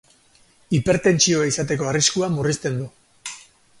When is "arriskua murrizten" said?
1.91-2.81